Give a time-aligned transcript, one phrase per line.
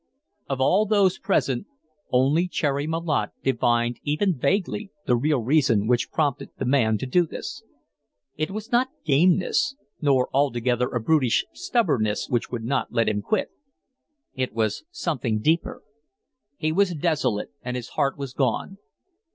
[0.49, 1.67] Of all those present
[2.11, 7.27] only Cherry Malotte divined even vaguely the real reason which prompted the man to do
[7.27, 7.61] this.
[8.35, 13.51] It was not "gameness," nor altogether a brutish stubbornness which would not let him quit,
[14.33, 15.83] It was something deeper.
[16.57, 18.79] He was desolate and his heart was gone.